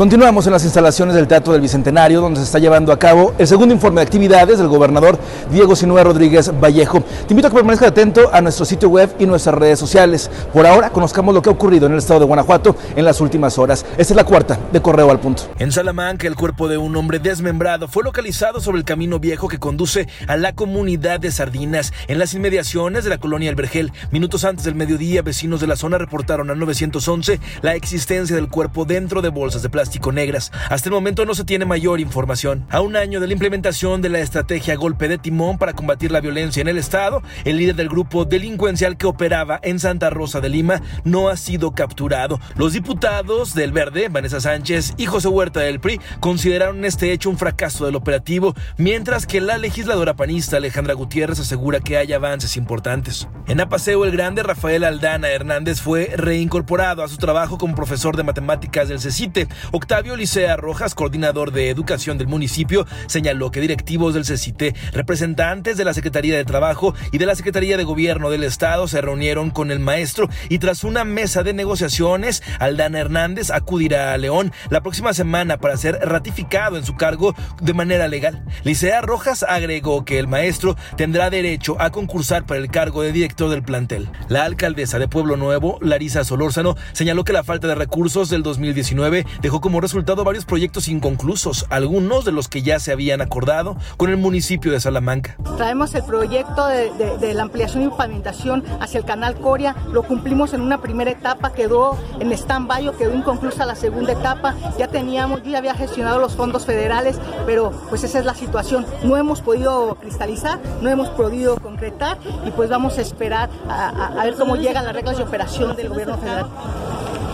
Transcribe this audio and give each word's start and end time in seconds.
Continuamos 0.00 0.46
en 0.46 0.54
las 0.54 0.64
instalaciones 0.64 1.14
del 1.14 1.28
Teatro 1.28 1.52
del 1.52 1.60
Bicentenario, 1.60 2.22
donde 2.22 2.40
se 2.40 2.46
está 2.46 2.58
llevando 2.58 2.90
a 2.90 2.98
cabo 2.98 3.34
el 3.36 3.46
segundo 3.46 3.74
informe 3.74 4.00
de 4.00 4.06
actividades 4.06 4.56
del 4.56 4.66
gobernador 4.66 5.18
Diego 5.52 5.76
Sinue 5.76 6.02
Rodríguez 6.02 6.50
Vallejo. 6.58 7.02
Te 7.02 7.34
invito 7.34 7.48
a 7.48 7.50
que 7.50 7.56
permanezcas 7.56 7.88
atento 7.88 8.30
a 8.32 8.40
nuestro 8.40 8.64
sitio 8.64 8.88
web 8.88 9.14
y 9.18 9.26
nuestras 9.26 9.56
redes 9.56 9.78
sociales. 9.78 10.30
Por 10.54 10.66
ahora, 10.66 10.88
conozcamos 10.88 11.34
lo 11.34 11.42
que 11.42 11.50
ha 11.50 11.52
ocurrido 11.52 11.84
en 11.84 11.92
el 11.92 11.98
estado 11.98 12.20
de 12.20 12.24
Guanajuato 12.24 12.76
en 12.96 13.04
las 13.04 13.20
últimas 13.20 13.58
horas. 13.58 13.84
Esta 13.98 14.14
es 14.14 14.16
la 14.16 14.24
cuarta 14.24 14.58
de 14.72 14.80
Correo 14.80 15.10
al 15.10 15.20
Punto. 15.20 15.42
En 15.58 15.70
Salamanca, 15.70 16.26
el 16.26 16.34
cuerpo 16.34 16.68
de 16.68 16.78
un 16.78 16.96
hombre 16.96 17.18
desmembrado 17.18 17.86
fue 17.86 18.02
localizado 18.02 18.62
sobre 18.62 18.78
el 18.78 18.84
camino 18.86 19.18
viejo 19.18 19.48
que 19.48 19.58
conduce 19.58 20.08
a 20.28 20.38
la 20.38 20.54
comunidad 20.54 21.20
de 21.20 21.30
Sardinas, 21.30 21.92
en 22.08 22.18
las 22.18 22.32
inmediaciones 22.32 23.04
de 23.04 23.10
la 23.10 23.18
colonia 23.18 23.50
El 23.50 23.56
Vergel. 23.56 23.92
Minutos 24.12 24.46
antes 24.46 24.64
del 24.64 24.76
mediodía, 24.76 25.20
vecinos 25.20 25.60
de 25.60 25.66
la 25.66 25.76
zona 25.76 25.98
reportaron 25.98 26.48
al 26.48 26.58
911 26.58 27.38
la 27.60 27.74
existencia 27.74 28.34
del 28.34 28.48
cuerpo 28.48 28.86
dentro 28.86 29.20
de 29.20 29.28
bolsas 29.28 29.60
de 29.60 29.68
plástico 29.68 29.89
negras. 30.12 30.52
Hasta 30.68 30.88
el 30.88 30.94
momento 30.94 31.24
no 31.24 31.34
se 31.34 31.44
tiene 31.44 31.64
mayor 31.64 32.00
información. 32.00 32.66
A 32.70 32.80
un 32.80 32.96
año 32.96 33.20
de 33.20 33.26
la 33.26 33.32
implementación 33.32 34.02
de 34.02 34.08
la 34.08 34.20
estrategia 34.20 34.76
Golpe 34.76 35.08
de 35.08 35.18
Timón 35.18 35.58
para 35.58 35.72
combatir 35.72 36.10
la 36.12 36.20
violencia 36.20 36.60
en 36.60 36.68
el 36.68 36.78
Estado, 36.78 37.22
el 37.44 37.56
líder 37.56 37.74
del 37.74 37.88
grupo 37.88 38.24
delincuencial 38.24 38.96
que 38.96 39.06
operaba 39.06 39.58
en 39.62 39.78
Santa 39.78 40.10
Rosa 40.10 40.40
de 40.40 40.48
Lima 40.48 40.80
no 41.04 41.28
ha 41.28 41.36
sido 41.36 41.72
capturado. 41.72 42.40
Los 42.56 42.72
diputados 42.72 43.54
del 43.54 43.72
Verde, 43.72 44.08
Vanessa 44.08 44.40
Sánchez 44.40 44.94
y 44.96 45.06
José 45.06 45.28
Huerta 45.28 45.60
del 45.60 45.80
PRI, 45.80 46.00
consideraron 46.20 46.84
este 46.84 47.12
hecho 47.12 47.30
un 47.30 47.38
fracaso 47.38 47.86
del 47.86 47.96
operativo, 47.96 48.54
mientras 48.76 49.26
que 49.26 49.40
la 49.40 49.58
legisladora 49.58 50.14
panista 50.14 50.56
Alejandra 50.56 50.94
Gutiérrez 50.94 51.40
asegura 51.40 51.80
que 51.80 51.96
hay 51.96 52.12
avances 52.12 52.56
importantes. 52.56 53.28
En 53.46 53.60
Apaseo 53.60 54.04
el 54.04 54.12
Grande, 54.12 54.42
Rafael 54.42 54.84
Aldana 54.84 55.28
Hernández 55.28 55.80
fue 55.80 56.12
reincorporado 56.16 57.02
a 57.02 57.08
su 57.08 57.16
trabajo 57.16 57.58
como 57.58 57.74
profesor 57.74 58.16
de 58.16 58.22
matemáticas 58.22 58.88
del 58.88 59.00
CECITE. 59.00 59.48
Octavio 59.80 60.14
Licea 60.14 60.56
Rojas, 60.56 60.94
coordinador 60.94 61.52
de 61.52 61.70
educación 61.70 62.18
del 62.18 62.28
municipio, 62.28 62.86
señaló 63.06 63.50
que 63.50 63.62
directivos 63.62 64.12
del 64.12 64.26
CECITE, 64.26 64.74
representantes 64.92 65.78
de 65.78 65.86
la 65.86 65.94
Secretaría 65.94 66.36
de 66.36 66.44
Trabajo 66.44 66.94
y 67.12 67.18
de 67.18 67.24
la 67.24 67.34
Secretaría 67.34 67.78
de 67.78 67.84
Gobierno 67.84 68.28
del 68.28 68.44
Estado 68.44 68.86
se 68.88 69.00
reunieron 69.00 69.48
con 69.48 69.70
el 69.70 69.78
maestro 69.78 70.28
y 70.50 70.58
tras 70.58 70.84
una 70.84 71.04
mesa 71.04 71.42
de 71.42 71.54
negociaciones, 71.54 72.42
Aldana 72.58 73.00
Hernández 73.00 73.50
acudirá 73.50 74.12
a 74.12 74.18
León 74.18 74.52
la 74.68 74.82
próxima 74.82 75.14
semana 75.14 75.56
para 75.56 75.78
ser 75.78 75.98
ratificado 76.02 76.76
en 76.76 76.84
su 76.84 76.94
cargo 76.94 77.34
de 77.62 77.72
manera 77.72 78.06
legal. 78.06 78.44
Licea 78.64 79.00
Rojas 79.00 79.46
agregó 79.48 80.04
que 80.04 80.18
el 80.18 80.28
maestro 80.28 80.76
tendrá 80.98 81.30
derecho 81.30 81.80
a 81.80 81.88
concursar 81.88 82.44
para 82.44 82.60
el 82.60 82.70
cargo 82.70 83.00
de 83.00 83.12
director 83.12 83.48
del 83.48 83.62
plantel. 83.62 84.10
La 84.28 84.44
alcaldesa 84.44 84.98
de 84.98 85.08
Pueblo 85.08 85.38
Nuevo, 85.38 85.78
Larisa 85.80 86.22
Solórzano, 86.22 86.76
señaló 86.92 87.24
que 87.24 87.32
la 87.32 87.44
falta 87.44 87.66
de 87.66 87.74
recursos 87.74 88.28
del 88.28 88.42
2019 88.42 89.24
dejó 89.40 89.62
como 89.62 89.69
resultado 89.78 90.24
varios 90.24 90.44
proyectos 90.44 90.88
inconclusos, 90.88 91.66
algunos 91.70 92.24
de 92.24 92.32
los 92.32 92.48
que 92.48 92.62
ya 92.62 92.80
se 92.80 92.90
habían 92.90 93.20
acordado 93.20 93.76
con 93.96 94.10
el 94.10 94.16
municipio 94.16 94.72
de 94.72 94.80
Salamanca. 94.80 95.36
Traemos 95.56 95.94
el 95.94 96.02
proyecto 96.02 96.66
de, 96.66 97.34
la 97.34 97.42
ampliación 97.42 97.84
y 97.84 97.88
pavimentación 97.90 98.64
hacia 98.80 98.98
el 98.98 99.04
canal 99.04 99.36
Coria, 99.36 99.76
lo 99.92 100.02
cumplimos 100.02 100.54
en 100.54 100.62
una 100.62 100.80
primera 100.80 101.10
etapa, 101.10 101.52
quedó 101.52 101.96
en 102.18 102.32
stand-by 102.32 102.90
quedó 102.98 103.14
inconclusa 103.14 103.66
la 103.66 103.74
segunda 103.74 104.12
etapa, 104.12 104.56
ya 104.78 104.88
teníamos, 104.88 105.42
ya 105.44 105.58
había 105.58 105.74
gestionado 105.74 106.18
los 106.18 106.34
fondos 106.34 106.64
federales, 106.64 107.20
pero 107.46 107.70
pues 107.88 108.02
esa 108.02 108.18
es 108.18 108.24
la 108.24 108.34
situación, 108.34 108.86
no 109.04 109.16
hemos 109.16 109.42
podido 109.42 109.96
cristalizar, 110.00 110.58
no 110.80 110.88
hemos 110.88 111.10
podido 111.10 111.56
concretar 111.56 112.18
y 112.46 112.50
pues 112.50 112.70
vamos 112.70 112.98
a 112.98 113.02
esperar 113.02 113.50
a 113.68 114.24
ver 114.24 114.34
cómo 114.34 114.56
llegan 114.56 114.84
las 114.84 114.94
reglas 114.94 115.18
de 115.18 115.22
operación 115.22 115.76
del 115.76 115.90
gobierno 115.90 116.16
federal 116.18 116.48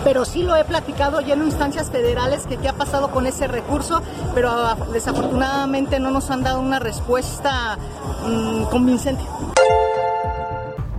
pero 0.06 0.24
sí 0.24 0.44
lo 0.44 0.54
he 0.54 0.62
platicado 0.62 1.20
ya 1.20 1.34
en 1.34 1.42
instancias 1.42 1.90
federales 1.90 2.46
que 2.46 2.58
qué 2.58 2.68
ha 2.68 2.72
pasado 2.72 3.10
con 3.10 3.26
ese 3.26 3.48
recurso, 3.48 4.02
pero 4.36 4.50
ah, 4.50 4.76
desafortunadamente 4.92 5.98
no 5.98 6.12
nos 6.12 6.30
han 6.30 6.44
dado 6.44 6.60
una 6.60 6.78
respuesta 6.78 7.76
mm, 8.24 8.66
convincente. 8.66 9.24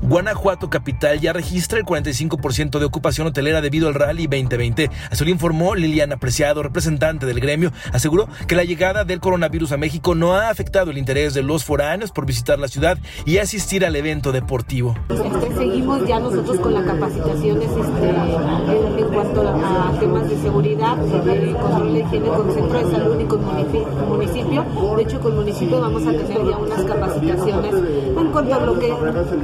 Guanajuato 0.07 0.69
Capital 0.69 1.19
ya 1.19 1.33
registra 1.33 1.77
el 1.77 1.83
45% 1.83 2.79
de 2.79 2.85
ocupación 2.85 3.27
hotelera 3.27 3.59
debido 3.59 3.89
al 3.89 3.93
Rally 3.93 4.27
2020. 4.27 4.89
Así 5.11 5.25
lo 5.25 5.31
informó 5.31 5.75
Liliana 5.75 6.15
Preciado, 6.15 6.63
representante 6.63 7.25
del 7.25 7.41
gremio. 7.41 7.73
Aseguró 7.91 8.29
que 8.47 8.55
la 8.55 8.63
llegada 8.63 9.03
del 9.03 9.19
coronavirus 9.19 9.73
a 9.73 9.77
México 9.77 10.15
no 10.15 10.33
ha 10.35 10.49
afectado 10.49 10.91
el 10.91 10.97
interés 10.97 11.33
de 11.33 11.43
los 11.43 11.65
foráneos 11.65 12.11
por 12.11 12.25
visitar 12.25 12.57
la 12.57 12.69
ciudad 12.69 12.97
y 13.25 13.39
asistir 13.39 13.85
al 13.85 13.97
evento 13.97 14.31
deportivo. 14.31 14.95
Este, 15.09 15.53
seguimos 15.53 16.07
ya 16.07 16.21
nosotros 16.21 16.57
con 16.61 16.73
las 16.73 16.85
capacitaciones 16.85 17.69
este, 17.69 18.09
en, 19.01 19.07
cuanto 19.09 19.41
a, 19.45 19.99
temas 19.99 20.29
de 20.29 20.37
seguridad, 20.37 20.95
de 20.95 21.53
control 21.53 21.93
de 21.93 21.99
higiene 21.99 22.27
con 22.29 22.53
centro 22.53 22.79
de 22.79 22.91
salud 22.91 23.19
y 23.19 23.25
con 23.25 23.43
municipio. 23.43 24.65
De 24.95 25.03
hecho, 25.03 25.19
con 25.19 25.35
municipio 25.35 25.81
vamos 25.81 26.03
a 26.03 26.11
tener 26.11 26.45
ya 26.49 26.57
unas 26.57 26.81
capacitaciones 26.83 27.75
en 27.75 28.31
cuanto 28.31 28.55
a 28.55 28.65
lo 28.65 28.79
que 28.79 28.93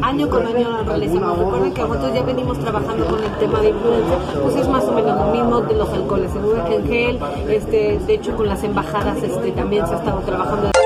año 0.01 0.30
con 0.30 0.47
año 0.47 0.52
Recuerden 0.53 1.73
que 1.73 1.81
nosotros 1.81 2.13
ya 2.13 2.21
venimos 2.21 2.59
trabajando 2.59 3.05
con 3.07 3.23
el 3.23 3.31
tema 3.37 3.59
de 3.59 3.69
influencia, 3.69 4.17
pues 4.43 4.55
es 4.55 4.67
más 4.67 4.83
o 4.83 4.91
menos 4.91 5.19
lo 5.19 5.31
mismo 5.31 5.61
de 5.61 5.73
los 5.73 5.89
alcoholes, 5.89 6.31
en 6.69 6.87
gel, 6.87 7.19
este, 7.49 7.99
de 8.05 8.13
hecho 8.13 8.35
con 8.35 8.47
las 8.47 8.63
embajadas 8.63 9.17
este, 9.23 9.51
también 9.51 9.87
se 9.87 9.95
ha 9.95 9.97
estado 9.97 10.19
trabajando. 10.19 10.82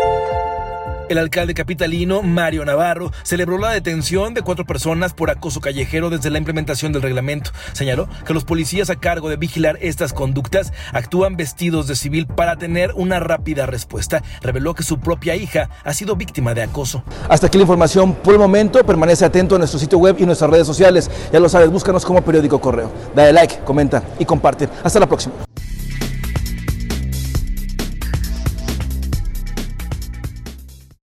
El 1.10 1.18
alcalde 1.20 1.54
capitalino, 1.54 2.22
Mario 2.22 2.66
Navarro, 2.66 3.14
celebró 3.24 3.58
la 3.58 3.72
detención 3.72 4.34
de 4.34 4.42
cuatro 4.42 4.66
personas 4.66 5.14
por 5.14 5.30
acoso 5.30 5.62
callejero 5.62 6.10
desde 6.10 6.30
la 6.30 6.38
implementación 6.38 6.92
del 6.92 7.02
reglamento. 7.02 7.52
Señaló 7.72 8.10
que 8.26 8.34
los 8.34 8.44
policías 8.44 8.90
a 8.90 8.98
cargo 8.98 9.30
de 9.30 9.38
vigilar 9.38 9.78
estas 9.82 10.12
conductas 10.12 10.74
actúan 10.92 11.38
vestidos 11.38 11.88
de 11.88 11.96
civil 11.96 12.28
para 12.28 12.58
tener 12.58 12.92
una 12.94 13.22
rápida 13.22 13.66
respuesta. 13.66 14.22
Reveló 14.42 14.74
que 14.74 14.84
su 14.84 15.00
propia 15.00 15.36
hija 15.36 15.70
ha 15.86 15.94
sido 15.94 16.18
víctima 16.18 16.54
de 16.54 16.64
acoso. 16.64 17.04
Hasta 17.30 17.48
aquí 17.48 17.58
la 17.58 17.64
información 17.64 18.14
por 18.14 18.34
el 18.34 18.40
momento. 18.40 18.84
Permanece 18.84 19.24
atento 19.24 19.56
a 19.56 19.60
nuestro 19.60 19.80
sitio 19.80 19.98
web 20.00 20.18
y 20.20 20.26
nuestras 20.26 20.50
redes 20.50 20.68
sociales. 20.68 21.10
Ya 21.32 21.40
lo 21.40 21.48
sabes, 21.48 21.70
búscanos 21.70 22.04
como 22.04 22.22
periódico 22.22 22.60
correo. 22.60 22.92
Dale 23.16 23.32
like, 23.32 23.60
comenta 23.60 24.04
y 24.20 24.26
comparte. 24.26 24.68
Hasta 24.84 25.00
la 25.00 25.08
próxima. 25.08 25.36